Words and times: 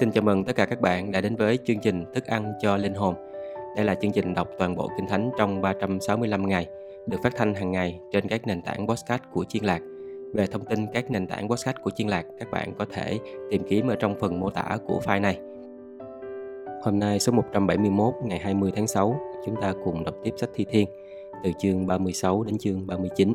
Xin 0.00 0.12
chào 0.12 0.22
mừng 0.22 0.44
tất 0.44 0.56
cả 0.56 0.64
các 0.64 0.80
bạn 0.80 1.12
đã 1.12 1.20
đến 1.20 1.36
với 1.36 1.58
chương 1.64 1.78
trình 1.78 2.04
Thức 2.14 2.26
ăn 2.26 2.52
cho 2.60 2.76
linh 2.76 2.94
hồn. 2.94 3.14
Đây 3.76 3.84
là 3.84 3.94
chương 3.94 4.12
trình 4.12 4.34
đọc 4.34 4.48
toàn 4.58 4.76
bộ 4.76 4.88
Kinh 4.96 5.06
Thánh 5.08 5.30
trong 5.38 5.62
365 5.62 6.48
ngày, 6.48 6.66
được 7.06 7.16
phát 7.22 7.32
thanh 7.36 7.54
hàng 7.54 7.72
ngày 7.72 8.00
trên 8.12 8.28
các 8.28 8.46
nền 8.46 8.62
tảng 8.62 8.86
podcast 8.86 9.22
của 9.32 9.44
Chiên 9.44 9.64
Lạc. 9.64 9.80
Về 10.34 10.46
thông 10.46 10.64
tin 10.64 10.86
các 10.92 11.10
nền 11.10 11.26
tảng 11.26 11.48
podcast 11.48 11.76
của 11.82 11.90
Chiên 11.90 12.08
Lạc, 12.08 12.26
các 12.38 12.50
bạn 12.50 12.72
có 12.78 12.86
thể 12.92 13.18
tìm 13.50 13.62
kiếm 13.68 13.88
ở 13.88 13.96
trong 13.96 14.14
phần 14.20 14.40
mô 14.40 14.50
tả 14.50 14.78
của 14.86 15.00
file 15.04 15.20
này. 15.20 15.38
Hôm 16.82 16.98
nay 16.98 17.20
số 17.20 17.32
171 17.32 18.14
ngày 18.24 18.38
20 18.38 18.72
tháng 18.76 18.86
6, 18.86 19.20
chúng 19.46 19.60
ta 19.60 19.72
cùng 19.84 20.04
đọc 20.04 20.14
tiếp 20.24 20.34
sách 20.36 20.50
Thi 20.54 20.64
Thiên 20.70 20.88
từ 21.44 21.50
chương 21.58 21.86
36 21.86 22.42
đến 22.42 22.58
chương 22.58 22.86
39. 22.86 23.32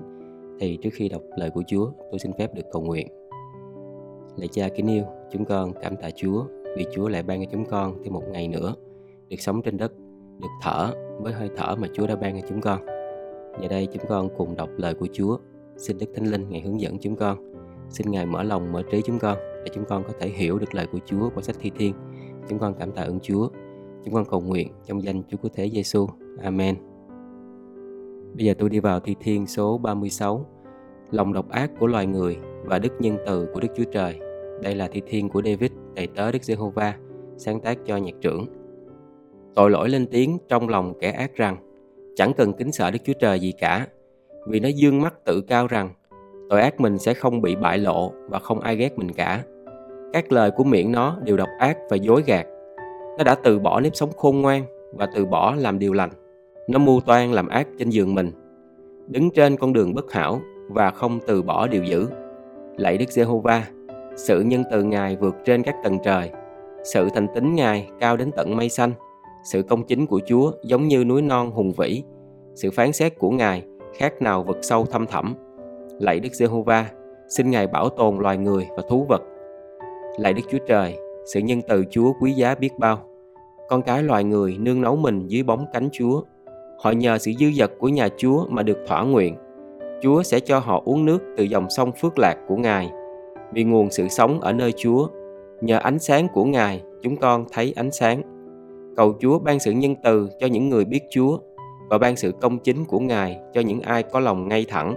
Thì 0.59 0.77
trước 0.81 0.89
khi 0.93 1.09
đọc 1.09 1.21
lời 1.37 1.49
của 1.49 1.63
Chúa, 1.67 1.91
tôi 2.11 2.19
xin 2.19 2.31
phép 2.37 2.53
được 2.53 2.65
cầu 2.71 2.81
nguyện. 2.81 3.07
Lạy 4.37 4.47
cha 4.51 4.69
kính 4.75 4.87
yêu, 4.87 5.03
chúng 5.31 5.45
con 5.45 5.73
cảm 5.81 5.95
tạ 5.95 6.09
Chúa 6.15 6.45
vì 6.77 6.85
Chúa 6.93 7.07
lại 7.07 7.23
ban 7.23 7.45
cho 7.45 7.51
chúng 7.51 7.65
con 7.65 7.97
thêm 8.03 8.13
một 8.13 8.23
ngày 8.31 8.47
nữa 8.47 8.75
được 9.29 9.37
sống 9.39 9.61
trên 9.61 9.77
đất, 9.77 9.91
được 10.41 10.47
thở 10.61 10.93
với 11.21 11.33
hơi 11.33 11.49
thở 11.55 11.75
mà 11.75 11.87
Chúa 11.93 12.07
đã 12.07 12.15
ban 12.15 12.41
cho 12.41 12.47
chúng 12.49 12.61
con. 12.61 12.85
Giờ 13.61 13.67
đây 13.69 13.87
chúng 13.93 14.03
con 14.09 14.29
cùng 14.37 14.55
đọc 14.55 14.69
lời 14.77 14.93
của 14.93 15.07
Chúa. 15.13 15.37
Xin 15.77 15.97
Đức 15.97 16.05
Thánh 16.15 16.25
Linh 16.25 16.49
ngày 16.49 16.61
hướng 16.61 16.81
dẫn 16.81 16.97
chúng 16.97 17.15
con. 17.15 17.53
Xin 17.89 18.11
Ngài 18.11 18.25
mở 18.25 18.43
lòng, 18.43 18.71
mở 18.71 18.81
trí 18.91 19.01
chúng 19.01 19.19
con 19.19 19.37
để 19.37 19.71
chúng 19.73 19.85
con 19.85 20.03
có 20.03 20.13
thể 20.19 20.29
hiểu 20.29 20.59
được 20.59 20.75
lời 20.75 20.87
của 20.91 20.99
Chúa 21.05 21.29
qua 21.29 21.43
sách 21.43 21.55
Thi 21.59 21.71
Thiên. 21.77 21.93
Chúng 22.49 22.59
con 22.59 22.73
cảm 22.79 22.91
tạ 22.91 23.01
ơn 23.01 23.19
Chúa. 23.19 23.49
Chúng 24.05 24.13
con 24.13 24.25
cầu 24.25 24.41
nguyện 24.41 24.67
trong 24.85 25.03
danh 25.03 25.23
Chúa 25.23 25.37
Cứu 25.37 25.51
Thế 25.55 25.69
Giêsu. 25.69 26.07
Amen. 26.41 26.75
Bây 28.37 28.45
giờ 28.45 28.53
tôi 28.57 28.69
đi 28.69 28.79
vào 28.79 28.99
Thi 28.99 29.15
Thiên 29.19 29.47
số 29.47 29.77
36. 29.77 30.45
Lòng 31.11 31.33
độc 31.33 31.49
ác 31.49 31.71
của 31.79 31.87
loài 31.87 32.07
người 32.07 32.37
và 32.65 32.79
đức 32.79 32.93
nhân 32.99 33.17
từ 33.25 33.47
của 33.53 33.59
Đức 33.59 33.67
Chúa 33.75 33.83
Trời. 33.91 34.19
Đây 34.61 34.75
là 34.75 34.87
thi 34.87 35.01
thiên 35.07 35.29
của 35.29 35.41
David, 35.41 35.71
đầy 35.95 36.07
tớ 36.07 36.31
Đức 36.31 36.43
Giê-hô-va, 36.43 36.93
sáng 37.37 37.59
tác 37.59 37.77
cho 37.85 37.97
nhạc 37.97 38.15
trưởng. 38.21 38.45
Tội 39.55 39.69
lỗi 39.69 39.89
lên 39.89 40.07
tiếng 40.07 40.37
trong 40.47 40.69
lòng 40.69 40.93
kẻ 40.99 41.11
ác 41.11 41.35
rằng, 41.35 41.57
chẳng 42.15 42.33
cần 42.33 42.53
kính 42.53 42.71
sợ 42.71 42.91
Đức 42.91 42.99
Chúa 43.03 43.13
Trời 43.19 43.39
gì 43.39 43.53
cả, 43.59 43.87
vì 44.47 44.59
nó 44.59 44.69
dương 44.69 45.01
mắt 45.01 45.13
tự 45.25 45.41
cao 45.41 45.67
rằng, 45.67 45.89
tội 46.49 46.61
ác 46.61 46.79
mình 46.79 46.97
sẽ 46.97 47.13
không 47.13 47.41
bị 47.41 47.55
bại 47.55 47.77
lộ 47.77 48.11
và 48.29 48.39
không 48.39 48.59
ai 48.59 48.75
ghét 48.75 48.97
mình 48.97 49.11
cả. 49.11 49.43
Các 50.13 50.31
lời 50.31 50.51
của 50.51 50.63
miệng 50.63 50.91
nó 50.91 51.17
đều 51.23 51.37
độc 51.37 51.49
ác 51.59 51.77
và 51.89 51.97
dối 51.97 52.23
gạt. 52.25 52.45
Nó 53.17 53.23
đã 53.23 53.35
từ 53.35 53.59
bỏ 53.59 53.79
nếp 53.79 53.95
sống 53.95 54.11
khôn 54.17 54.41
ngoan 54.41 54.63
và 54.93 55.07
từ 55.15 55.25
bỏ 55.25 55.55
làm 55.55 55.79
điều 55.79 55.93
lành. 55.93 56.09
Nó 56.67 56.79
mưu 56.79 57.01
toan 57.01 57.31
làm 57.31 57.47
ác 57.47 57.67
trên 57.79 57.89
giường 57.89 58.15
mình, 58.15 58.31
đứng 59.07 59.31
trên 59.31 59.57
con 59.57 59.73
đường 59.73 59.93
bất 59.93 60.11
hảo 60.11 60.41
và 60.69 60.91
không 60.91 61.19
từ 61.27 61.41
bỏ 61.41 61.67
điều 61.67 61.83
dữ. 61.83 62.07
Lạy 62.77 62.97
Đức 62.97 63.11
Giê-hô-va, 63.11 63.67
sự 64.15 64.41
nhân 64.41 64.63
từ 64.71 64.83
Ngài 64.83 65.15
vượt 65.15 65.35
trên 65.45 65.63
các 65.63 65.75
tầng 65.83 65.97
trời, 66.03 66.31
sự 66.83 67.09
thành 67.13 67.27
tín 67.35 67.55
Ngài 67.55 67.89
cao 67.99 68.17
đến 68.17 68.31
tận 68.35 68.55
mây 68.55 68.69
xanh, 68.69 68.93
sự 69.43 69.61
công 69.61 69.83
chính 69.83 70.07
của 70.07 70.21
Chúa 70.27 70.51
giống 70.63 70.87
như 70.87 71.05
núi 71.05 71.21
non 71.21 71.51
hùng 71.51 71.71
vĩ, 71.77 72.03
sự 72.55 72.71
phán 72.71 72.93
xét 72.93 73.19
của 73.19 73.29
Ngài 73.29 73.63
khác 73.97 74.21
nào 74.21 74.43
vực 74.43 74.57
sâu 74.61 74.85
thâm 74.85 75.07
thẳm. 75.07 75.35
Lạy 75.99 76.19
Đức 76.19 76.33
Giê-hô-va, 76.33 76.89
xin 77.27 77.49
Ngài 77.49 77.67
bảo 77.67 77.89
tồn 77.89 78.17
loài 78.17 78.37
người 78.37 78.67
và 78.77 78.83
thú 78.89 79.05
vật. 79.09 79.21
Lạy 80.17 80.33
Đức 80.33 80.43
Chúa 80.51 80.65
Trời, 80.67 80.97
sự 81.33 81.39
nhân 81.39 81.61
từ 81.67 81.83
Chúa 81.89 82.13
quý 82.21 82.31
giá 82.31 82.55
biết 82.55 82.71
bao. 82.79 82.99
Con 83.69 83.81
cái 83.81 84.03
loài 84.03 84.23
người 84.23 84.57
nương 84.59 84.81
nấu 84.81 84.95
mình 84.95 85.27
dưới 85.27 85.43
bóng 85.43 85.65
cánh 85.73 85.89
Chúa. 85.91 86.21
Họ 86.79 86.91
nhờ 86.91 87.17
sự 87.17 87.31
dư 87.39 87.51
dật 87.51 87.71
của 87.79 87.89
nhà 87.89 88.09
Chúa 88.17 88.45
mà 88.49 88.63
được 88.63 88.77
thỏa 88.87 89.03
nguyện. 89.03 89.35
Chúa 90.01 90.23
sẽ 90.23 90.39
cho 90.39 90.59
họ 90.59 90.81
uống 90.85 91.05
nước 91.05 91.19
từ 91.37 91.43
dòng 91.43 91.69
sông 91.69 91.91
phước 92.01 92.19
lạc 92.19 92.35
của 92.47 92.55
Ngài 92.55 92.91
vì 93.53 93.63
nguồn 93.63 93.91
sự 93.91 94.07
sống 94.07 94.41
ở 94.41 94.53
nơi 94.53 94.71
Chúa. 94.71 95.07
Nhờ 95.61 95.77
ánh 95.77 95.99
sáng 95.99 96.27
của 96.33 96.45
Ngài, 96.45 96.81
chúng 97.01 97.17
con 97.17 97.45
thấy 97.51 97.73
ánh 97.75 97.91
sáng. 97.91 98.21
Cầu 98.95 99.13
Chúa 99.19 99.39
ban 99.39 99.59
sự 99.59 99.71
nhân 99.71 99.95
từ 100.03 100.29
cho 100.39 100.47
những 100.47 100.69
người 100.69 100.85
biết 100.85 100.99
Chúa 101.11 101.37
và 101.89 101.97
ban 101.97 102.15
sự 102.15 102.31
công 102.41 102.59
chính 102.59 102.85
của 102.85 102.99
Ngài 102.99 103.39
cho 103.53 103.61
những 103.61 103.81
ai 103.81 104.03
có 104.03 104.19
lòng 104.19 104.47
ngay 104.47 104.65
thẳng. 104.69 104.95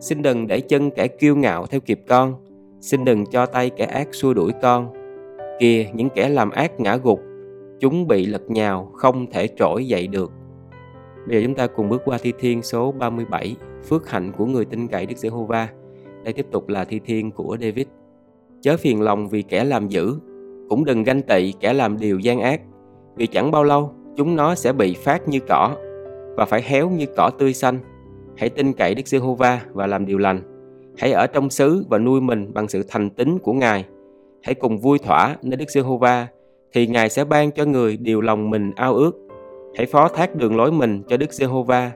Xin 0.00 0.22
đừng 0.22 0.46
để 0.46 0.60
chân 0.60 0.90
kẻ 0.90 1.06
kiêu 1.06 1.36
ngạo 1.36 1.66
theo 1.66 1.80
kịp 1.80 2.00
con, 2.08 2.34
xin 2.80 3.04
đừng 3.04 3.26
cho 3.26 3.46
tay 3.46 3.70
kẻ 3.70 3.84
ác 3.84 4.08
xua 4.14 4.34
đuổi 4.34 4.52
con. 4.62 4.88
Kìa 5.58 5.86
những 5.94 6.08
kẻ 6.14 6.28
làm 6.28 6.50
ác 6.50 6.80
ngã 6.80 6.96
gục, 6.96 7.20
chúng 7.80 8.06
bị 8.06 8.26
lật 8.26 8.50
nhào 8.50 8.90
không 8.94 9.26
thể 9.30 9.48
trỗi 9.56 9.86
dậy 9.86 10.06
được. 10.06 10.32
Bây 11.26 11.36
giờ 11.36 11.46
chúng 11.46 11.54
ta 11.54 11.66
cùng 11.66 11.88
bước 11.88 12.02
qua 12.04 12.18
thi 12.22 12.32
thiên 12.38 12.62
số 12.62 12.92
37, 12.92 13.56
phước 13.88 14.08
hạnh 14.08 14.32
của 14.38 14.46
người 14.46 14.64
tin 14.64 14.88
cậy 14.88 15.06
Đức 15.06 15.16
Giê-hô-va. 15.16 15.68
Đây 16.24 16.32
tiếp 16.32 16.46
tục 16.50 16.68
là 16.68 16.84
thi 16.84 17.00
thiên 17.04 17.30
của 17.30 17.56
David. 17.60 17.86
Chớ 18.60 18.76
phiền 18.76 19.02
lòng 19.02 19.28
vì 19.28 19.42
kẻ 19.42 19.64
làm 19.64 19.88
dữ, 19.88 20.14
cũng 20.68 20.84
đừng 20.84 21.02
ganh 21.02 21.22
tị 21.22 21.52
kẻ 21.60 21.72
làm 21.72 21.98
điều 21.98 22.18
gian 22.18 22.40
ác, 22.40 22.60
vì 23.16 23.26
chẳng 23.26 23.50
bao 23.50 23.64
lâu 23.64 23.94
chúng 24.16 24.36
nó 24.36 24.54
sẽ 24.54 24.72
bị 24.72 24.94
phát 24.94 25.28
như 25.28 25.38
cỏ 25.48 25.76
và 26.36 26.44
phải 26.44 26.62
héo 26.62 26.90
như 26.90 27.06
cỏ 27.16 27.30
tươi 27.38 27.52
xanh. 27.52 27.78
Hãy 28.36 28.48
tin 28.48 28.72
cậy 28.72 28.94
Đức 28.94 29.06
Giê-hô-va 29.06 29.60
và 29.72 29.86
làm 29.86 30.06
điều 30.06 30.18
lành. 30.18 30.40
Hãy 30.98 31.12
ở 31.12 31.26
trong 31.26 31.50
xứ 31.50 31.84
và 31.90 31.98
nuôi 31.98 32.20
mình 32.20 32.54
bằng 32.54 32.68
sự 32.68 32.82
thành 32.88 33.10
tín 33.10 33.38
của 33.38 33.52
Ngài. 33.52 33.84
Hãy 34.42 34.54
cùng 34.54 34.78
vui 34.78 34.98
thỏa 34.98 35.36
nơi 35.42 35.56
Đức 35.56 35.70
Giê-hô-va 35.70 36.26
thì 36.72 36.86
Ngài 36.86 37.08
sẽ 37.08 37.24
ban 37.24 37.50
cho 37.50 37.64
người 37.64 37.96
điều 37.96 38.20
lòng 38.20 38.50
mình 38.50 38.72
ao 38.76 38.94
ước. 38.94 39.26
Hãy 39.76 39.86
phó 39.86 40.08
thác 40.08 40.34
đường 40.34 40.56
lối 40.56 40.72
mình 40.72 41.02
cho 41.08 41.16
Đức 41.16 41.32
Giê-hô-va 41.32 41.90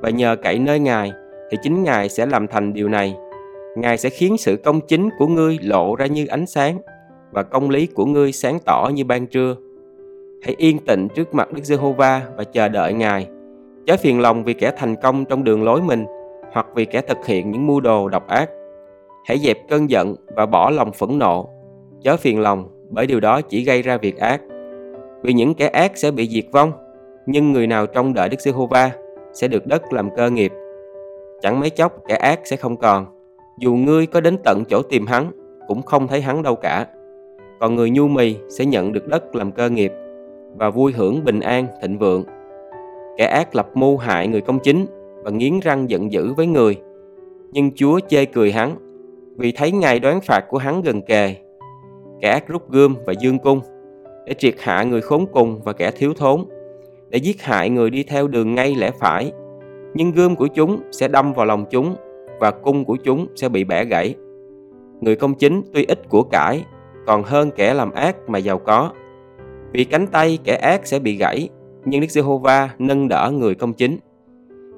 và 0.00 0.10
nhờ 0.10 0.36
cậy 0.42 0.58
nơi 0.58 0.78
Ngài 0.78 1.12
thì 1.50 1.58
chính 1.62 1.82
Ngài 1.82 2.08
sẽ 2.08 2.26
làm 2.26 2.46
thành 2.46 2.72
điều 2.72 2.88
này 2.88 3.16
Ngài 3.76 3.98
sẽ 3.98 4.10
khiến 4.10 4.38
sự 4.38 4.56
công 4.56 4.80
chính 4.80 5.08
của 5.18 5.26
ngươi 5.26 5.58
lộ 5.62 5.94
ra 5.96 6.06
như 6.06 6.26
ánh 6.26 6.46
sáng 6.46 6.78
và 7.30 7.42
công 7.42 7.70
lý 7.70 7.86
của 7.86 8.06
ngươi 8.06 8.32
sáng 8.32 8.58
tỏ 8.64 8.90
như 8.94 9.04
ban 9.04 9.26
trưa. 9.26 9.56
Hãy 10.42 10.54
yên 10.58 10.78
tĩnh 10.78 11.08
trước 11.14 11.34
mặt 11.34 11.52
Đức 11.52 11.64
Giê-hô-va 11.64 12.22
và 12.36 12.44
chờ 12.44 12.68
đợi 12.68 12.92
Ngài. 12.92 13.28
Chớ 13.86 13.96
phiền 13.96 14.20
lòng 14.20 14.44
vì 14.44 14.54
kẻ 14.54 14.72
thành 14.76 14.96
công 14.96 15.24
trong 15.24 15.44
đường 15.44 15.64
lối 15.64 15.82
mình 15.82 16.04
hoặc 16.52 16.66
vì 16.74 16.84
kẻ 16.84 17.00
thực 17.00 17.26
hiện 17.26 17.50
những 17.50 17.66
mưu 17.66 17.80
đồ 17.80 18.08
độc 18.08 18.28
ác. 18.28 18.50
Hãy 19.24 19.38
dẹp 19.38 19.56
cơn 19.68 19.90
giận 19.90 20.14
và 20.36 20.46
bỏ 20.46 20.70
lòng 20.70 20.92
phẫn 20.92 21.18
nộ. 21.18 21.48
Chớ 22.02 22.16
phiền 22.16 22.40
lòng 22.40 22.68
bởi 22.90 23.06
điều 23.06 23.20
đó 23.20 23.40
chỉ 23.40 23.64
gây 23.64 23.82
ra 23.82 23.96
việc 23.96 24.16
ác. 24.18 24.40
Vì 25.22 25.32
những 25.32 25.54
kẻ 25.54 25.68
ác 25.68 25.92
sẽ 25.96 26.10
bị 26.10 26.28
diệt 26.28 26.44
vong, 26.52 26.72
nhưng 27.30 27.52
người 27.52 27.66
nào 27.66 27.86
trông 27.86 28.14
đợi 28.14 28.28
Đức 28.28 28.40
Giê-hô-va 28.40 28.90
sẽ 29.32 29.48
được 29.48 29.66
đất 29.66 29.92
làm 29.92 30.10
cơ 30.16 30.30
nghiệp. 30.30 30.52
Chẳng 31.42 31.60
mấy 31.60 31.70
chốc 31.70 31.92
kẻ 32.08 32.14
ác 32.14 32.40
sẽ 32.44 32.56
không 32.56 32.76
còn 32.76 33.06
dù 33.58 33.74
ngươi 33.74 34.06
có 34.06 34.20
đến 34.20 34.36
tận 34.44 34.62
chỗ 34.68 34.82
tìm 34.82 35.06
hắn, 35.06 35.30
cũng 35.68 35.82
không 35.82 36.08
thấy 36.08 36.20
hắn 36.20 36.42
đâu 36.42 36.54
cả. 36.54 36.86
Còn 37.60 37.74
người 37.74 37.90
nhu 37.90 38.08
mì 38.08 38.36
sẽ 38.48 38.64
nhận 38.64 38.92
được 38.92 39.08
đất 39.08 39.36
làm 39.36 39.52
cơ 39.52 39.70
nghiệp 39.70 39.92
và 40.56 40.70
vui 40.70 40.92
hưởng 40.92 41.24
bình 41.24 41.40
an, 41.40 41.66
thịnh 41.82 41.98
vượng. 41.98 42.24
Kẻ 43.16 43.24
ác 43.24 43.54
lập 43.54 43.68
mưu 43.74 43.96
hại 43.96 44.28
người 44.28 44.40
công 44.40 44.58
chính 44.58 44.86
và 45.24 45.30
nghiến 45.30 45.60
răng 45.60 45.90
giận 45.90 46.12
dữ 46.12 46.32
với 46.32 46.46
người. 46.46 46.76
Nhưng 47.52 47.70
Chúa 47.74 48.00
chê 48.08 48.24
cười 48.24 48.52
hắn 48.52 48.76
vì 49.36 49.52
thấy 49.52 49.72
ngày 49.72 49.98
đoán 50.00 50.20
phạt 50.20 50.44
của 50.48 50.58
hắn 50.58 50.82
gần 50.82 51.02
kề. 51.02 51.34
Kẻ 52.20 52.30
ác 52.30 52.48
rút 52.48 52.70
gươm 52.70 52.94
và 53.06 53.12
dương 53.12 53.38
cung 53.38 53.60
để 54.26 54.34
triệt 54.34 54.54
hạ 54.58 54.82
người 54.82 55.00
khốn 55.00 55.26
cùng 55.32 55.60
và 55.64 55.72
kẻ 55.72 55.90
thiếu 55.90 56.14
thốn, 56.14 56.44
để 57.10 57.18
giết 57.18 57.42
hại 57.42 57.70
người 57.70 57.90
đi 57.90 58.02
theo 58.02 58.28
đường 58.28 58.54
ngay 58.54 58.74
lẽ 58.74 58.90
phải. 58.90 59.32
Nhưng 59.94 60.10
gươm 60.10 60.36
của 60.36 60.46
chúng 60.46 60.82
sẽ 60.90 61.08
đâm 61.08 61.32
vào 61.32 61.46
lòng 61.46 61.64
chúng 61.70 61.96
và 62.40 62.50
cung 62.50 62.84
của 62.84 62.96
chúng 63.04 63.26
sẽ 63.36 63.48
bị 63.48 63.64
bẻ 63.64 63.84
gãy. 63.84 64.14
Người 65.00 65.16
công 65.16 65.34
chính 65.34 65.62
tuy 65.74 65.84
ít 65.84 66.08
của 66.08 66.22
cải, 66.22 66.64
còn 67.06 67.22
hơn 67.22 67.50
kẻ 67.56 67.74
làm 67.74 67.90
ác 67.90 68.16
mà 68.28 68.38
giàu 68.38 68.58
có. 68.58 68.90
Vì 69.72 69.84
cánh 69.84 70.06
tay 70.06 70.38
kẻ 70.44 70.54
ác 70.54 70.86
sẽ 70.86 70.98
bị 70.98 71.16
gãy, 71.16 71.48
nhưng 71.84 72.00
Đức 72.00 72.10
Giê-hô-va 72.10 72.70
nâng 72.78 73.08
đỡ 73.08 73.30
người 73.34 73.54
công 73.54 73.72
chính. 73.72 73.98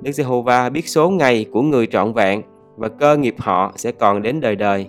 Đức 0.02 0.12
Giê-hô-va 0.12 0.70
biết 0.70 0.88
số 0.88 1.10
ngày 1.10 1.46
của 1.52 1.62
người 1.62 1.86
trọn 1.86 2.12
vẹn 2.12 2.42
và 2.76 2.88
cơ 2.88 3.16
nghiệp 3.16 3.34
họ 3.38 3.72
sẽ 3.76 3.92
còn 3.92 4.22
đến 4.22 4.40
đời 4.40 4.56
đời. 4.56 4.88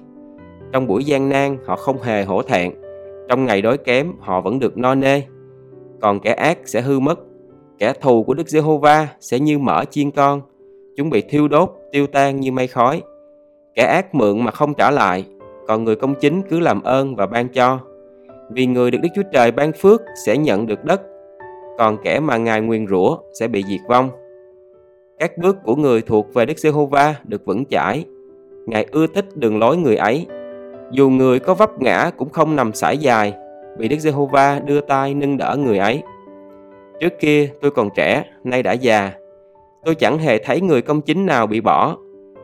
Trong 0.72 0.88
buổi 0.88 1.04
gian 1.04 1.30
nan 1.30 1.58
họ 1.66 1.76
không 1.76 2.02
hề 2.02 2.24
hổ 2.24 2.42
thẹn, 2.42 2.72
trong 3.30 3.46
ngày 3.46 3.62
đói 3.62 3.78
kém 3.78 4.12
họ 4.20 4.42
vẫn 4.42 4.60
được 4.60 4.78
no 4.78 4.96
nê. 4.96 5.22
Còn 6.02 6.20
kẻ 6.20 6.34
ác 6.34 6.58
sẽ 6.66 6.82
hư 6.82 7.00
mất, 7.00 7.20
kẻ 7.82 7.94
thù 8.02 8.24
của 8.24 8.34
Đức 8.34 8.50
Giê-hô-va 8.50 9.08
sẽ 9.20 9.40
như 9.40 9.60
mỡ 9.60 9.86
chiên 9.86 10.12
con, 10.12 10.42
chúng 10.98 11.10
bị 11.10 11.22
thiêu 11.22 11.48
đốt, 11.48 11.70
tiêu 11.92 12.08
tan 12.08 12.40
như 12.40 12.52
mây 12.52 12.68
khói. 12.68 13.02
Kẻ 13.76 13.84
ác 13.84 14.16
mượn 14.16 14.44
mà 14.44 14.52
không 14.52 14.74
trả 14.74 14.92
lại, 14.92 15.26
còn 15.68 15.84
người 15.84 15.96
công 15.96 16.16
chính 16.16 16.42
cứ 16.42 16.60
làm 16.60 16.84
ơn 16.84 17.16
và 17.16 17.26
ban 17.26 17.50
cho. 17.50 17.80
Vì 18.52 18.66
người 18.66 18.92
được 18.92 18.98
Đức 19.02 19.10
Chúa 19.16 19.22
Trời 19.34 19.52
ban 19.52 19.72
phước 19.74 20.02
sẽ 20.26 20.38
nhận 20.38 20.68
được 20.68 20.86
đất, 20.86 21.02
còn 21.78 21.98
kẻ 22.04 22.20
mà 22.20 22.38
Ngài 22.38 22.62
nguyền 22.62 22.88
rủa 22.88 23.18
sẽ 23.40 23.48
bị 23.48 23.64
diệt 23.68 23.82
vong. 23.90 24.10
Các 25.20 25.38
bước 25.38 25.58
của 25.64 25.76
người 25.76 26.02
thuộc 26.02 26.34
về 26.34 26.46
Đức 26.46 26.58
Giê-hô-va 26.58 27.16
được 27.24 27.46
vững 27.46 27.66
chãi. 27.66 28.06
Ngài 28.66 28.86
ưa 28.92 29.08
thích 29.08 29.26
đường 29.36 29.60
lối 29.60 29.78
người 29.78 29.96
ấy. 29.96 30.26
Dù 30.92 31.10
người 31.10 31.40
có 31.40 31.54
vấp 31.54 31.82
ngã 31.82 32.12
cũng 32.18 32.30
không 32.30 32.56
nằm 32.56 32.74
sải 32.74 32.98
dài, 32.98 33.34
vì 33.78 33.88
Đức 33.88 34.00
Giê-hô-va 34.00 34.60
đưa 34.60 34.82
tay 34.82 35.14
nâng 35.14 35.38
đỡ 35.38 35.56
người 35.60 35.78
ấy. 35.78 36.02
Trước 37.02 37.20
kia 37.20 37.50
tôi 37.62 37.72
còn 37.72 37.90
trẻ, 37.96 38.24
nay 38.44 38.64
đã 38.64 38.72
già, 38.72 39.12
Tôi 39.86 39.96
chẳng 39.96 40.18
hề 40.18 40.38
thấy 40.38 40.62
người 40.62 40.82
công 40.82 41.02
chính 41.02 41.26
nào 41.26 41.48
bị 41.48 41.62
bỏ, 41.62 41.98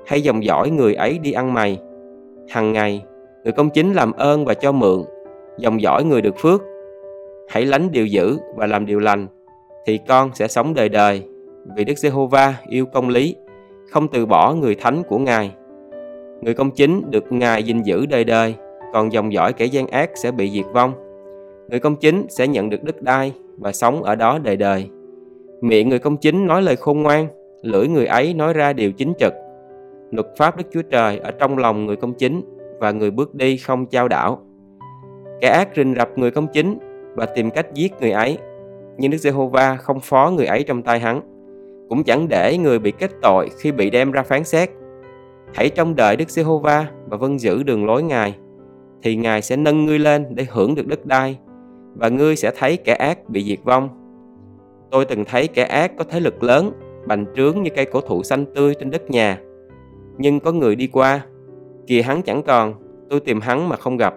hay 0.06 0.22
dòng 0.22 0.44
dõi 0.44 0.70
người 0.70 0.94
ấy 0.94 1.20
đi 1.20 1.32
ăn 1.32 1.54
mày. 1.54 1.80
Hằng 2.50 2.74
ngày, 2.74 3.04
người 3.44 3.54
công 3.54 3.70
chính 3.70 3.94
làm 3.94 4.12
ơn 4.12 4.46
và 4.46 4.54
cho 4.54 4.72
mượn, 4.72 5.04
dòng 5.58 5.82
dõi 5.82 6.04
người 6.04 6.22
được 6.22 6.38
phước. 6.38 6.62
Hãy 7.50 7.66
lánh 7.66 7.92
điều 7.92 8.06
dữ 8.06 8.38
và 8.56 8.68
làm 8.68 8.86
điều 8.86 9.00
lành, 9.00 9.28
thì 9.86 10.00
con 10.08 10.32
sẽ 10.34 10.48
sống 10.48 10.74
đời 10.74 10.90
đời, 10.90 11.24
vì 11.76 11.84
Đức 11.84 11.98
Giê-hô-va 11.98 12.54
yêu 12.70 12.86
công 12.86 13.10
lý, 13.10 13.36
không 13.92 14.08
từ 14.08 14.26
bỏ 14.26 14.54
người 14.54 14.76
thánh 14.76 15.04
của 15.04 15.18
Ngài. 15.18 15.52
Người 16.42 16.54
công 16.54 16.72
chính 16.72 17.12
được 17.12 17.32
Ngài 17.32 17.64
gìn 17.64 17.82
giữ 17.82 18.06
đời 18.06 18.24
đời, 18.24 18.56
còn 18.94 19.14
dòng 19.14 19.34
dõi 19.34 19.54
kẻ 19.54 19.66
gian 19.66 19.88
ác 19.88 20.10
sẽ 20.16 20.32
bị 20.32 20.50
diệt 20.50 20.66
vong. 20.74 20.94
Người 21.70 21.80
công 21.80 21.96
chính 21.96 22.26
sẽ 22.30 22.48
nhận 22.48 22.70
được 22.70 22.84
đất 22.84 23.02
đai 23.02 23.34
và 23.58 23.72
sống 23.72 24.04
ở 24.04 24.16
đó 24.16 24.40
đời 24.44 24.58
đời. 24.58 24.90
Miệng 25.62 25.90
người 25.90 26.00
công 26.00 26.18
chính 26.18 26.48
nói 26.48 26.62
lời 26.62 26.76
khôn 26.76 27.04
ngoan, 27.04 27.28
lưỡi 27.62 27.88
người 27.88 28.06
ấy 28.06 28.34
nói 28.34 28.54
ra 28.54 28.74
điều 28.74 28.92
chính 28.92 29.14
trực. 29.20 29.34
Luật 30.12 30.28
pháp 30.38 30.58
Đức 30.58 30.64
Chúa 30.72 30.82
Trời 30.82 31.18
ở 31.18 31.32
trong 31.32 31.58
lòng 31.58 31.86
người 31.86 31.96
công 31.96 32.14
chính 32.14 32.42
và 32.80 32.92
người 32.92 33.12
bước 33.12 33.36
đi 33.36 33.58
không 33.58 33.86
trao 33.86 34.08
đảo. 34.08 34.40
Kẻ 35.42 35.48
ác 35.50 35.70
rình 35.76 35.96
rập 35.98 36.18
người 36.18 36.32
công 36.32 36.48
chính 36.54 36.78
và 37.16 37.26
tìm 37.26 37.52
cách 37.52 37.74
giết 37.74 37.94
người 38.02 38.12
ấy, 38.12 38.38
nhưng 38.98 39.12
Đức 39.12 39.18
Giê-hô-va 39.18 39.76
không 39.76 40.00
phó 40.00 40.32
người 40.36 40.46
ấy 40.46 40.64
trong 40.64 40.82
tay 40.82 41.00
hắn, 41.00 41.22
cũng 41.90 42.04
chẳng 42.04 42.28
để 42.30 42.58
người 42.58 42.80
bị 42.80 42.92
kết 42.92 43.12
tội 43.22 43.50
khi 43.60 43.72
bị 43.72 43.90
đem 43.90 44.12
ra 44.12 44.24
phán 44.24 44.44
xét. 44.44 44.70
Hãy 45.54 45.70
trông 45.70 45.96
đợi 45.96 46.16
Đức 46.16 46.30
Giê-hô-va 46.30 46.88
và 47.10 47.18
vâng 47.18 47.40
giữ 47.40 47.64
đường 47.64 47.86
lối 47.86 48.04
Ngài, 48.04 48.36
thì 49.04 49.16
Ngài 49.16 49.42
sẽ 49.42 49.56
nâng 49.56 49.86
ngươi 49.86 50.00
lên 50.00 50.26
để 50.36 50.46
hưởng 50.50 50.76
được 50.76 50.88
đất 50.88 51.06
đai, 51.06 51.38
và 52.00 52.10
ngươi 52.10 52.36
sẽ 52.36 52.52
thấy 52.58 52.78
kẻ 52.78 52.94
ác 52.94 53.30
bị 53.30 53.44
diệt 53.44 53.60
vong. 53.64 53.90
Tôi 54.92 55.06
từng 55.06 55.26
thấy 55.26 55.48
kẻ 55.48 55.64
ác 55.64 55.92
có 55.98 56.04
thế 56.04 56.20
lực 56.20 56.44
lớn, 56.44 56.72
bành 57.08 57.26
trướng 57.36 57.64
như 57.64 57.70
cây 57.76 57.86
cổ 57.86 58.02
thụ 58.02 58.24
xanh 58.24 58.46
tươi 58.56 58.74
trên 58.80 58.92
đất 58.92 59.12
nhà. 59.12 59.42
Nhưng 60.18 60.40
có 60.40 60.52
người 60.52 60.76
đi 60.76 60.88
qua, 60.88 61.26
kìa 61.88 62.02
hắn 62.02 62.22
chẳng 62.22 62.44
còn, 62.44 62.74
tôi 63.10 63.20
tìm 63.20 63.42
hắn 63.42 63.70
mà 63.70 63.76
không 63.76 63.98
gặp. 63.98 64.16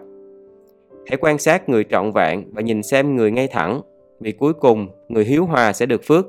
Hãy 1.06 1.16
quan 1.20 1.38
sát 1.38 1.68
người 1.68 1.84
trọn 1.84 2.12
vẹn 2.12 2.44
và 2.52 2.62
nhìn 2.62 2.82
xem 2.82 3.16
người 3.16 3.30
ngay 3.30 3.48
thẳng, 3.48 3.80
vì 4.20 4.32
cuối 4.32 4.52
cùng 4.52 4.88
người 5.08 5.24
hiếu 5.24 5.44
hòa 5.44 5.72
sẽ 5.72 5.86
được 5.86 6.04
phước, 6.04 6.26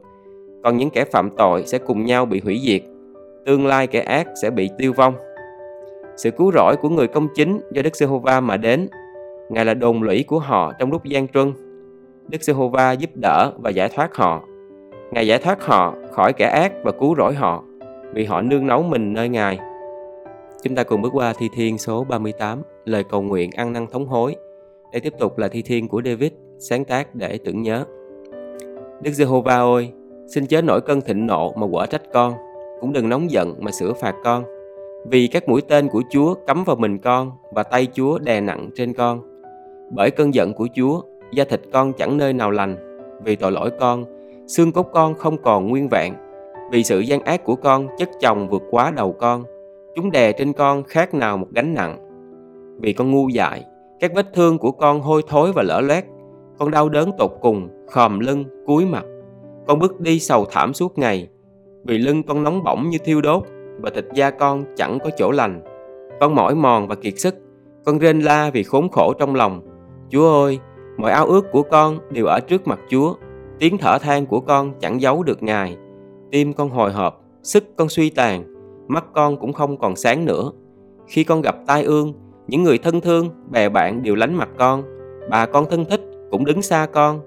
còn 0.64 0.78
những 0.78 0.90
kẻ 0.90 1.06
phạm 1.06 1.30
tội 1.38 1.64
sẽ 1.66 1.78
cùng 1.78 2.06
nhau 2.06 2.26
bị 2.26 2.42
hủy 2.44 2.62
diệt. 2.66 2.82
Tương 3.46 3.68
lai 3.68 3.88
kẻ 3.88 4.00
ác 4.02 4.28
sẽ 4.42 4.50
bị 4.50 4.70
tiêu 4.78 4.94
vong. 4.94 5.14
Sự 6.18 6.32
cứu 6.32 6.52
rỗi 6.52 6.76
của 6.82 6.90
người 6.90 7.08
công 7.08 7.28
chính 7.36 7.60
do 7.72 7.82
Đức 7.82 7.96
Giê-hô-va 7.96 8.40
mà 8.40 8.58
đến, 8.58 8.88
Ngài 9.52 9.66
là 9.66 9.74
đồn 9.74 10.04
lũy 10.04 10.24
của 10.28 10.40
họ 10.40 10.74
trong 10.80 10.92
lúc 10.92 11.04
gian 11.04 11.28
truân. 11.28 11.54
Đức 12.28 12.44
Giê-hô-va 12.44 12.92
giúp 12.92 13.10
đỡ 13.16 13.52
và 13.58 13.70
giải 13.70 13.90
thoát 13.96 14.16
họ. 14.16 14.44
Ngài 15.12 15.28
giải 15.28 15.40
thoát 15.40 15.64
họ 15.64 15.96
khỏi 16.12 16.34
kẻ 16.34 16.46
ác 16.46 16.74
và 16.84 16.92
cứu 16.92 17.16
rỗi 17.18 17.34
họ, 17.34 17.64
vì 18.14 18.26
họ 18.26 18.42
nương 18.42 18.68
náu 18.68 18.82
mình 18.84 19.14
nơi 19.14 19.30
Ngài. 19.30 19.60
Chúng 20.64 20.76
ta 20.76 20.84
cùng 20.84 21.02
bước 21.02 21.10
qua 21.14 21.34
thi 21.38 21.50
thiên 21.56 21.78
số 21.78 22.04
38, 22.04 22.62
lời 22.86 23.04
cầu 23.04 23.22
nguyện 23.22 23.50
ăn 23.56 23.74
năn 23.74 23.88
thống 23.88 24.08
hối. 24.08 24.36
Đây 24.94 25.00
tiếp 25.02 25.14
tục 25.20 25.38
là 25.38 25.48
thi 25.48 25.62
thiên 25.62 25.88
của 25.88 26.02
David, 26.06 26.32
sáng 26.60 26.86
tác 26.86 27.16
để 27.16 27.40
tưởng 27.46 27.62
nhớ. 27.62 27.86
Đức 29.02 29.12
Giê-hô-va 29.12 29.56
ơi, 29.56 29.92
xin 30.28 30.46
chớ 30.46 30.62
nổi 30.62 30.82
cơn 30.82 31.02
thịnh 31.02 31.28
nộ 31.28 31.54
mà 31.54 31.68
quở 31.72 31.86
trách 31.86 32.04
con, 32.14 32.34
cũng 32.82 32.94
đừng 32.94 33.10
nóng 33.10 33.32
giận 33.32 33.56
mà 33.60 33.72
sửa 33.72 33.94
phạt 33.94 34.16
con. 34.24 34.44
Vì 35.06 35.28
các 35.28 35.50
mũi 35.50 35.62
tên 35.62 35.88
của 35.88 36.02
Chúa 36.10 36.34
cắm 36.48 36.64
vào 36.64 36.76
mình 36.76 36.98
con 36.98 37.32
và 37.52 37.64
tay 37.64 37.88
Chúa 37.94 38.20
đè 38.20 38.42
nặng 38.42 38.70
trên 38.76 38.94
con. 38.94 39.31
Bởi 39.94 40.12
cơn 40.12 40.34
giận 40.34 40.54
của 40.54 40.68
Chúa, 40.76 41.02
da 41.32 41.44
thịt 41.44 41.62
con 41.74 41.94
chẳng 41.94 42.18
nơi 42.18 42.34
nào 42.34 42.52
lành. 42.52 42.76
Vì 43.24 43.36
tội 43.36 43.52
lỗi 43.52 43.72
con, 43.80 44.06
xương 44.48 44.72
cốt 44.72 44.88
con 44.94 45.14
không 45.14 45.38
còn 45.38 45.68
nguyên 45.68 45.90
vẹn. 45.90 46.14
Vì 46.72 46.84
sự 46.84 47.00
gian 47.00 47.24
ác 47.24 47.44
của 47.44 47.56
con 47.56 47.88
chất 47.98 48.10
chồng 48.20 48.50
vượt 48.50 48.62
quá 48.72 48.92
đầu 48.92 49.16
con. 49.20 49.44
Chúng 49.96 50.12
đè 50.12 50.32
trên 50.32 50.54
con 50.54 50.84
khác 50.84 51.14
nào 51.14 51.38
một 51.38 51.48
gánh 51.52 51.74
nặng. 51.74 51.98
Vì 52.82 52.94
con 52.94 53.12
ngu 53.12 53.30
dại, 53.30 53.66
các 54.00 54.12
vết 54.16 54.34
thương 54.34 54.58
của 54.58 54.72
con 54.72 55.02
hôi 55.02 55.22
thối 55.28 55.52
và 55.56 55.64
lở 55.64 55.82
loét. 55.82 56.06
Con 56.58 56.72
đau 56.72 56.90
đớn 56.90 57.12
tột 57.18 57.32
cùng, 57.42 57.70
khòm 57.88 58.20
lưng, 58.20 58.46
cúi 58.66 58.86
mặt. 58.86 59.06
Con 59.68 59.80
bước 59.80 60.00
đi 60.00 60.20
sầu 60.20 60.46
thảm 60.52 60.74
suốt 60.74 60.98
ngày. 60.98 61.28
Vì 61.84 61.98
lưng 61.98 62.24
con 62.24 62.44
nóng 62.44 62.64
bỏng 62.64 62.90
như 62.90 62.98
thiêu 62.98 63.22
đốt 63.22 63.44
và 63.82 63.90
thịt 63.90 64.06
da 64.14 64.32
con 64.32 64.64
chẳng 64.76 64.98
có 65.04 65.10
chỗ 65.18 65.32
lành. 65.32 65.62
Con 66.20 66.36
mỏi 66.36 66.56
mòn 66.56 66.88
và 66.88 66.96
kiệt 66.96 67.14
sức. 67.20 67.36
Con 67.86 68.00
rên 68.00 68.20
la 68.20 68.50
vì 68.54 68.64
khốn 68.64 68.90
khổ 68.90 69.14
trong 69.20 69.36
lòng. 69.36 69.62
Chúa 70.12 70.44
ơi, 70.44 70.60
mọi 70.98 71.12
ao 71.12 71.26
ước 71.26 71.52
của 71.52 71.64
con 71.64 72.00
đều 72.10 72.26
ở 72.26 72.40
trước 72.40 72.68
mặt 72.68 72.80
Chúa. 72.90 73.16
Tiếng 73.60 73.78
thở 73.78 73.98
than 73.98 74.26
của 74.26 74.40
con 74.40 74.74
chẳng 74.80 75.02
giấu 75.02 75.24
được 75.24 75.44
Ngài. 75.44 75.78
Tim 76.32 76.54
con 76.54 76.70
hồi 76.70 76.92
hộp, 76.92 77.22
sức 77.44 77.64
con 77.76 77.90
suy 77.90 78.10
tàn, 78.10 78.44
mắt 78.88 79.06
con 79.14 79.40
cũng 79.40 79.54
không 79.54 79.78
còn 79.78 79.96
sáng 79.96 80.26
nữa. 80.26 80.52
Khi 81.08 81.24
con 81.24 81.42
gặp 81.42 81.56
tai 81.68 81.84
ương, 81.84 82.14
những 82.48 82.64
người 82.64 82.78
thân 82.78 83.02
thương, 83.02 83.30
bè 83.52 83.70
bạn 83.70 84.04
đều 84.04 84.16
lánh 84.16 84.36
mặt 84.36 84.50
con. 84.58 84.84
Bà 85.30 85.46
con 85.46 85.66
thân 85.70 85.86
thích 85.86 86.02
cũng 86.32 86.46
đứng 86.46 86.62
xa 86.62 86.88
con. 86.94 87.20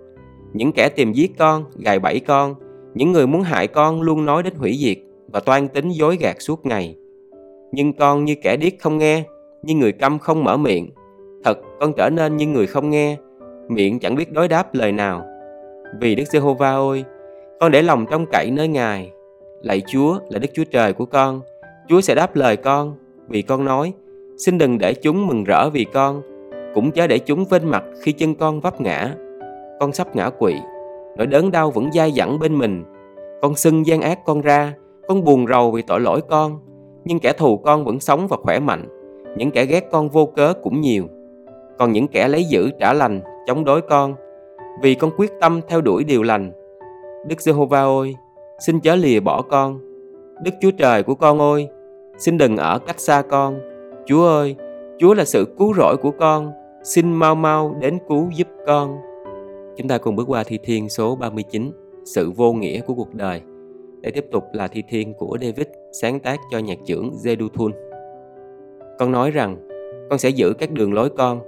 Những 0.53 0.73
kẻ 0.73 0.89
tìm 0.89 1.13
giết 1.13 1.39
con, 1.39 1.65
gài 1.77 1.99
bẫy 1.99 2.21
con, 2.21 2.55
những 2.95 3.13
người 3.13 3.27
muốn 3.27 3.43
hại 3.43 3.67
con 3.67 4.03
luôn 4.03 4.27
nói 4.27 4.43
đến 4.43 4.55
hủy 4.55 4.77
diệt 4.81 4.99
và 5.33 5.41
toan 5.41 5.69
tính 5.69 5.89
dối 5.89 6.17
gạt 6.21 6.37
suốt 6.41 6.67
ngày. 6.67 6.97
Nhưng 7.73 7.93
con 7.93 8.25
như 8.25 8.35
kẻ 8.43 8.57
điếc 8.57 8.73
không 8.81 8.99
nghe, 8.99 9.25
như 9.63 9.75
người 9.75 9.93
câm 9.93 10.19
không 10.19 10.45
mở 10.45 10.57
miệng. 10.57 10.91
Thật, 11.45 11.59
con 11.81 11.93
trở 11.93 12.11
nên 12.11 12.37
như 12.37 12.47
người 12.47 12.67
không 12.67 12.91
nghe, 12.91 13.17
miệng 13.69 13.99
chẳng 13.99 14.15
biết 14.15 14.33
đối 14.33 14.49
đáp 14.49 14.75
lời 14.75 14.93
nào. 14.93 15.23
Vì 16.01 16.15
Đức 16.15 16.25
Giê-hô-va 16.25 16.71
ơi, 16.71 17.05
con 17.61 17.71
để 17.71 17.83
lòng 17.83 18.07
trong 18.11 18.27
cậy 18.33 18.51
nơi 18.51 18.69
Ngài. 18.69 19.11
Lạy 19.63 19.83
Chúa 19.87 20.19
là 20.29 20.39
Đức 20.39 20.49
Chúa 20.55 20.65
Trời 20.65 20.93
của 20.93 21.07
con, 21.07 21.41
Chúa 21.89 22.01
sẽ 22.01 22.15
đáp 22.15 22.37
lời 22.37 22.57
con, 22.57 22.95
vì 23.29 23.43
con 23.43 23.65
nói, 23.65 23.93
xin 24.39 24.59
đừng 24.59 24.79
để 24.79 24.95
chúng 24.95 25.27
mừng 25.27 25.45
rỡ 25.45 25.71
vì 25.71 25.85
con, 25.85 26.23
cũng 26.75 26.91
chớ 26.91 27.07
để 27.07 27.19
chúng 27.19 27.45
vênh 27.45 27.71
mặt 27.71 27.85
khi 28.03 28.13
chân 28.13 28.35
con 28.35 28.61
vấp 28.61 28.81
ngã. 28.81 29.15
Con 29.81 29.93
sắp 29.93 30.17
ngã 30.17 30.31
quỵ, 30.31 30.55
nỗi 31.17 31.27
đớn 31.27 31.51
đau 31.51 31.71
vẫn 31.71 31.93
dai 31.93 32.13
dẳng 32.13 32.39
bên 32.39 32.59
mình. 32.59 32.85
Con 33.43 33.57
xưng 33.57 33.87
gian 33.87 34.01
ác 34.01 34.19
con 34.25 34.41
ra, 34.41 34.75
con 35.09 35.25
buồn 35.25 35.47
rầu 35.47 35.71
vì 35.71 35.83
tội 35.83 36.01
lỗi 36.01 36.21
con, 36.29 36.59
nhưng 37.05 37.21
kẻ 37.21 37.33
thù 37.33 37.57
con 37.57 37.85
vẫn 37.85 38.01
sống 38.01 38.27
và 38.29 38.37
khỏe 38.37 38.59
mạnh. 38.61 38.89
Những 39.37 39.51
kẻ 39.51 39.67
ghét 39.67 39.89
con 39.91 40.09
vô 40.09 40.27
cớ 40.27 40.53
cũng 40.63 40.81
nhiều. 40.81 41.05
Còn 41.79 41.93
những 41.93 42.09
kẻ 42.09 42.29
lấy 42.29 42.45
giữ 42.45 42.71
trả 42.81 42.93
lành, 42.93 43.21
chống 43.47 43.65
đối 43.65 43.81
con, 43.81 44.15
vì 44.83 44.95
con 44.95 45.11
quyết 45.17 45.33
tâm 45.41 45.61
theo 45.69 45.81
đuổi 45.81 46.05
điều 46.05 46.23
lành. 46.23 46.53
Đức 47.27 47.41
Giê-hô-va 47.41 47.83
ơi, 47.83 48.15
xin 48.67 48.81
chớ 48.81 48.97
lìa 48.97 49.21
bỏ 49.21 49.43
con. 49.43 49.79
Đức 50.43 50.51
Chúa 50.61 50.71
Trời 50.71 51.03
của 51.03 51.15
con 51.15 51.39
ơi, 51.39 51.69
xin 52.19 52.39
đừng 52.39 52.57
ở 52.57 52.79
cách 52.79 53.01
xa 53.01 53.23
con. 53.23 53.61
Chúa 54.07 54.27
ơi, 54.27 54.57
Chúa 54.99 55.15
là 55.15 55.25
sự 55.25 55.55
cứu 55.59 55.75
rỗi 55.75 55.97
của 55.97 56.11
con, 56.11 56.53
xin 56.83 57.13
mau 57.13 57.35
mau 57.35 57.77
đến 57.81 57.99
cứu 58.09 58.31
giúp 58.35 58.49
con. 58.67 58.97
Chúng 59.77 59.89
ta 59.89 59.99
cùng 59.99 60.17
bước 60.17 60.25
qua 60.29 60.45
thi 60.45 60.59
thiên 60.63 60.89
số 60.89 61.17
39, 61.17 61.73
sự 62.05 62.31
vô 62.31 62.53
nghĩa 62.53 62.81
của 62.81 62.95
cuộc 62.95 63.15
đời. 63.15 63.41
Để 64.01 64.11
tiếp 64.11 64.27
tục 64.33 64.45
là 64.53 64.69
thi 64.69 64.83
thiên 64.89 65.15
của 65.15 65.39
David 65.41 65.67
sáng 65.93 66.21
tác 66.21 66.41
cho 66.51 66.59
nhạc 66.59 66.79
trưởng 66.87 67.11
Jeduthun. 67.25 67.71
Con 68.99 69.13
nói 69.13 69.31
rằng, 69.31 69.57
con 70.11 70.19
sẽ 70.19 70.29
giữ 70.29 70.53
các 70.59 70.71
đường 70.71 70.95
lối 70.95 71.09
con, 71.17 71.41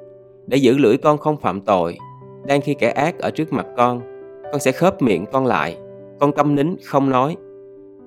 để 0.46 0.56
giữ 0.56 0.78
lưỡi 0.78 0.96
con 0.96 1.18
không 1.18 1.36
phạm 1.36 1.60
tội. 1.60 1.98
Đang 2.46 2.60
khi 2.60 2.74
kẻ 2.74 2.88
ác 2.88 3.18
ở 3.18 3.30
trước 3.30 3.52
mặt 3.52 3.66
con, 3.76 4.00
con 4.52 4.60
sẽ 4.60 4.72
khớp 4.72 5.02
miệng 5.02 5.24
con 5.32 5.46
lại, 5.46 5.78
con 6.20 6.32
câm 6.32 6.54
nín 6.54 6.76
không 6.84 7.10
nói. 7.10 7.36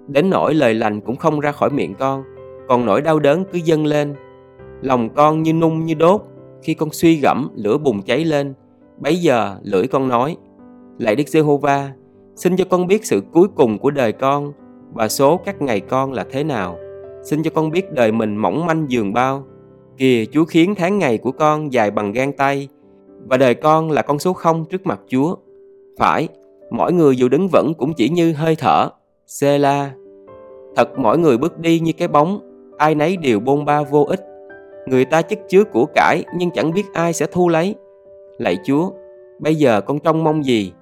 Đến 0.08 0.30
nỗi 0.30 0.54
lời 0.54 0.74
lành 0.74 1.02
cũng 1.02 1.16
không 1.16 1.40
ra 1.40 1.52
khỏi 1.52 1.70
miệng 1.70 1.94
con, 2.00 2.24
còn 2.68 2.86
nỗi 2.86 3.02
đau 3.02 3.20
đớn 3.20 3.44
cứ 3.52 3.58
dâng 3.58 3.86
lên. 3.86 4.16
Lòng 4.82 5.10
con 5.10 5.44
như 5.44 5.54
nung 5.54 5.86
như 5.86 5.94
đốt, 5.94 6.22
khi 6.62 6.74
con 6.74 6.90
suy 6.92 7.16
gẫm 7.16 7.50
lửa 7.56 7.78
bùng 7.78 8.02
cháy 8.02 8.26
lên, 8.26 8.54
bấy 8.98 9.16
giờ 9.16 9.58
lưỡi 9.64 9.88
con 9.88 10.08
nói, 10.08 10.38
Lạy 11.00 11.16
Đức 11.16 11.28
Giê-hô-va, 11.28 11.92
xin 12.36 12.56
cho 12.58 12.66
con 12.70 12.88
biết 12.88 13.06
sự 13.06 13.22
cuối 13.34 13.48
cùng 13.56 13.78
của 13.78 13.92
đời 13.92 14.12
con 14.12 14.54
và 14.94 15.08
số 15.08 15.38
các 15.46 15.62
ngày 15.62 15.80
con 15.80 16.14
là 16.14 16.26
thế 16.32 16.44
nào. 16.44 16.78
Xin 17.24 17.44
cho 17.44 17.52
con 17.56 17.72
biết 17.72 17.94
đời 17.94 18.12
mình 18.12 18.38
mỏng 18.38 18.66
manh 18.66 18.86
giường 18.90 19.14
bao. 19.14 19.44
Kìa 20.00 20.26
Chúa 20.32 20.46
khiến 20.46 20.76
tháng 20.76 21.00
ngày 21.00 21.18
của 21.18 21.32
con 21.32 21.74
dài 21.74 21.92
bằng 21.92 22.12
gan 22.12 22.32
tay 22.32 22.68
và 23.30 23.38
đời 23.38 23.56
con 23.56 23.92
là 23.92 24.02
con 24.02 24.20
số 24.20 24.34
không 24.34 24.66
trước 24.66 24.86
mặt 24.86 25.00
Chúa. 25.08 25.36
Phải, 25.98 26.28
mỗi 26.72 26.94
người 26.94 27.18
dù 27.18 27.30
đứng 27.30 27.48
vững 27.48 27.74
cũng 27.78 27.94
chỉ 27.94 28.10
như 28.10 28.34
hơi 28.34 28.56
thở. 28.56 28.90
Sê-la. 29.28 29.92
Thật 30.76 31.00
mỗi 31.00 31.18
người 31.18 31.38
bước 31.38 31.60
đi 31.60 31.80
như 31.80 31.92
cái 31.98 32.08
bóng, 32.08 32.40
ai 32.78 32.96
nấy 32.96 33.18
đều 33.18 33.40
bôn 33.40 33.66
ba 33.66 33.84
vô 33.84 34.04
ích. 34.04 34.20
Người 34.88 35.06
ta 35.06 35.22
chất 35.22 35.40
chứa 35.50 35.64
của 35.64 35.86
cải 35.96 36.24
nhưng 36.38 36.52
chẳng 36.52 36.74
biết 36.74 36.94
ai 36.94 37.14
sẽ 37.14 37.26
thu 37.32 37.50
lấy. 37.50 37.76
Lạy 38.38 38.58
Chúa, 38.66 38.92
bây 39.40 39.56
giờ 39.56 39.82
con 39.82 40.00
trông 40.00 40.24
mong 40.24 40.46
gì? 40.46 40.74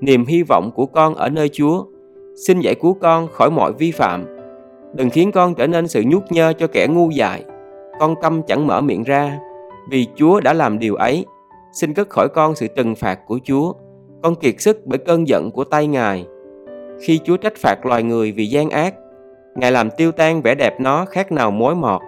Niềm 0.00 0.26
hy 0.26 0.42
vọng 0.42 0.70
của 0.74 0.86
con 0.86 1.14
ở 1.14 1.28
nơi 1.28 1.48
Chúa. 1.48 1.84
Xin 2.46 2.60
giải 2.60 2.74
cứu 2.74 2.96
con 3.00 3.28
khỏi 3.28 3.50
mọi 3.50 3.72
vi 3.72 3.90
phạm. 3.90 4.24
Đừng 4.94 5.10
khiến 5.10 5.32
con 5.32 5.54
trở 5.54 5.66
nên 5.66 5.88
sự 5.88 6.02
nhút 6.06 6.22
nhơ 6.30 6.52
cho 6.58 6.66
kẻ 6.66 6.86
ngu 6.90 7.10
dại. 7.10 7.44
Con 8.00 8.14
câm 8.22 8.42
chẳng 8.42 8.66
mở 8.66 8.80
miệng 8.80 9.02
ra, 9.02 9.38
vì 9.90 10.06
Chúa 10.16 10.40
đã 10.40 10.52
làm 10.52 10.78
điều 10.78 10.94
ấy. 10.94 11.26
Xin 11.72 11.94
cất 11.94 12.08
khỏi 12.08 12.28
con 12.28 12.54
sự 12.54 12.66
trừng 12.66 12.94
phạt 12.94 13.18
của 13.26 13.38
Chúa. 13.44 13.72
Con 14.22 14.34
kiệt 14.34 14.54
sức 14.58 14.80
bởi 14.84 14.98
cơn 14.98 15.28
giận 15.28 15.50
của 15.50 15.64
tay 15.64 15.86
Ngài. 15.86 16.26
Khi 17.00 17.20
Chúa 17.24 17.36
trách 17.36 17.56
phạt 17.56 17.86
loài 17.86 18.02
người 18.02 18.32
vì 18.32 18.46
gian 18.46 18.70
ác, 18.70 18.94
Ngài 19.54 19.72
làm 19.72 19.90
tiêu 19.90 20.12
tan 20.12 20.42
vẻ 20.42 20.54
đẹp 20.54 20.80
nó 20.80 21.04
khác 21.04 21.32
nào 21.32 21.50
mối 21.50 21.74
mọt. 21.74 22.00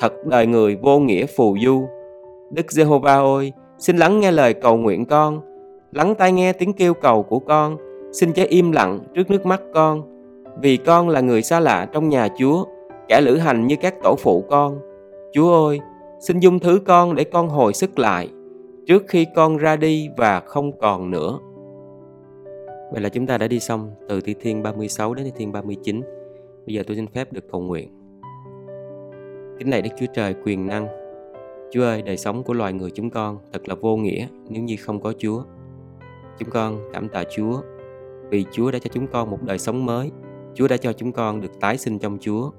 Thật 0.00 0.12
đời 0.24 0.46
người 0.46 0.76
vô 0.76 0.98
nghĩa 0.98 1.26
phù 1.26 1.56
du. 1.64 1.88
Đức 2.50 2.72
Giê-hô-va 2.72 3.14
ơi, 3.14 3.52
Xin 3.80 3.96
lắng 3.96 4.20
nghe 4.20 4.30
lời 4.30 4.54
cầu 4.54 4.76
nguyện 4.76 5.06
con, 5.06 5.40
lắng 5.92 6.14
tai 6.14 6.32
nghe 6.32 6.52
tiếng 6.52 6.72
kêu 6.72 6.94
cầu 6.94 7.22
của 7.22 7.38
con. 7.38 7.76
Xin 8.12 8.32
chớ 8.32 8.44
im 8.48 8.72
lặng 8.72 9.00
trước 9.14 9.30
nước 9.30 9.46
mắt 9.46 9.62
con, 9.74 10.02
vì 10.62 10.76
con 10.76 11.08
là 11.08 11.20
người 11.20 11.42
xa 11.42 11.60
lạ 11.60 11.88
trong 11.92 12.08
nhà 12.08 12.28
Chúa, 12.38 12.64
kẻ 13.08 13.20
lữ 13.20 13.36
hành 13.36 13.66
như 13.66 13.76
các 13.76 13.94
tổ 14.02 14.16
phụ 14.18 14.44
con. 14.50 14.78
Chúa 15.32 15.66
ơi, 15.66 15.80
xin 16.20 16.40
dung 16.40 16.58
thứ 16.58 16.80
con 16.86 17.14
để 17.14 17.24
con 17.24 17.48
hồi 17.48 17.74
sức 17.74 17.98
lại, 17.98 18.28
trước 18.86 19.04
khi 19.08 19.26
con 19.34 19.56
ra 19.56 19.76
đi 19.76 20.08
và 20.16 20.40
không 20.40 20.78
còn 20.78 21.10
nữa. 21.10 21.38
Vậy 22.92 23.00
là 23.00 23.08
chúng 23.08 23.26
ta 23.26 23.38
đã 23.38 23.48
đi 23.48 23.60
xong 23.60 23.90
từ 24.08 24.20
Thi 24.20 24.34
Thiên 24.40 24.62
36 24.62 25.14
đến 25.14 25.24
Thi 25.24 25.32
Thiên 25.36 25.52
39. 25.52 26.00
Bây 26.66 26.74
giờ 26.74 26.82
tôi 26.86 26.96
xin 26.96 27.06
phép 27.06 27.32
được 27.32 27.44
cầu 27.52 27.60
nguyện. 27.60 27.88
Kính 29.58 29.70
này 29.70 29.82
Đức 29.82 29.90
Chúa 30.00 30.06
Trời 30.14 30.34
quyền 30.44 30.66
năng. 30.66 30.88
Chúa 31.72 31.82
ơi, 31.82 32.02
đời 32.02 32.16
sống 32.16 32.42
của 32.42 32.52
loài 32.52 32.72
người 32.72 32.90
chúng 32.90 33.10
con 33.10 33.38
thật 33.52 33.68
là 33.68 33.74
vô 33.74 33.96
nghĩa 33.96 34.26
nếu 34.48 34.62
như 34.62 34.76
không 34.80 35.00
có 35.00 35.12
Chúa. 35.18 35.42
Chúng 36.38 36.50
con 36.50 36.78
cảm 36.92 37.08
tạ 37.08 37.24
Chúa 37.36 37.60
vì 38.30 38.44
Chúa 38.52 38.70
đã 38.70 38.78
cho 38.78 38.90
chúng 38.92 39.06
con 39.06 39.30
một 39.30 39.38
đời 39.42 39.58
sống 39.58 39.86
mới. 39.86 40.10
Chúa 40.54 40.68
đã 40.68 40.76
cho 40.76 40.92
chúng 40.92 41.12
con 41.12 41.40
được 41.40 41.60
tái 41.60 41.78
sinh 41.78 41.98
trong 41.98 42.18
Chúa. 42.20 42.50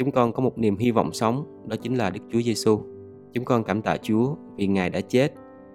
Chúng 0.00 0.10
con 0.10 0.32
có 0.32 0.42
một 0.42 0.58
niềm 0.58 0.76
hy 0.76 0.90
vọng 0.90 1.12
sống, 1.12 1.44
đó 1.68 1.76
chính 1.82 1.94
là 1.94 2.10
Đức 2.10 2.20
Chúa 2.32 2.40
Giêsu. 2.40 2.78
Chúng 3.32 3.44
con 3.44 3.64
cảm 3.64 3.82
tạ 3.82 3.96
Chúa 4.02 4.34
vì 4.56 4.66
Ngài 4.66 4.90
đã 4.90 5.00
chết 5.00 5.32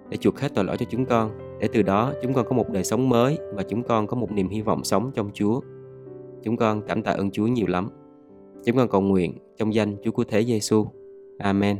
để 0.08 0.16
chuộc 0.16 0.38
hết 0.38 0.48
tội 0.54 0.64
lỗi 0.64 0.76
cho 0.76 0.86
chúng 0.90 1.06
con, 1.06 1.30
để 1.60 1.68
từ 1.72 1.82
đó 1.82 2.12
chúng 2.22 2.34
con 2.34 2.46
có 2.48 2.56
một 2.56 2.70
đời 2.72 2.84
sống 2.84 3.08
mới 3.08 3.38
và 3.54 3.62
chúng 3.62 3.82
con 3.82 4.06
có 4.06 4.16
một 4.16 4.32
niềm 4.32 4.48
hy 4.48 4.62
vọng 4.62 4.84
sống 4.84 5.10
trong 5.14 5.30
Chúa. 5.34 5.60
Chúng 6.42 6.56
con 6.56 6.82
cảm 6.86 7.02
tạ 7.02 7.10
ơn 7.10 7.30
Chúa 7.30 7.46
nhiều 7.46 7.66
lắm. 7.66 7.88
Chúng 8.64 8.76
con 8.76 8.88
cầu 8.88 9.00
nguyện 9.00 9.38
trong 9.56 9.74
danh 9.74 9.96
Chúa 10.02 10.10
của 10.10 10.24
Thế 10.24 10.44
Giêsu. 10.44 10.86
Amen. 11.38 11.76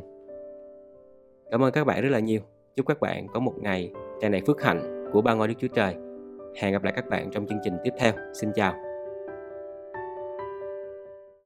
Cảm 1.51 1.63
ơn 1.63 1.73
các 1.73 1.85
bạn 1.85 2.03
rất 2.03 2.09
là 2.09 2.19
nhiều. 2.19 2.41
Chúc 2.77 2.87
các 2.87 3.01
bạn 3.01 3.27
có 3.35 3.41
một 3.41 3.55
ngày 3.61 3.93
tràn 4.21 4.33
đầy 4.33 4.43
phước 4.47 4.63
hạnh 4.63 5.11
của 5.13 5.23
ba 5.23 5.35
ngôi 5.35 5.49
Đức 5.49 5.55
Chúa 5.59 5.69
Trời. 5.75 5.95
Hẹn 6.57 6.73
gặp 6.73 6.85
lại 6.85 6.93
các 6.97 7.09
bạn 7.09 7.31
trong 7.33 7.47
chương 7.47 7.59
trình 7.65 7.75
tiếp 7.85 7.93
theo. 7.99 8.13
Xin 8.41 8.51
chào. 8.55 8.86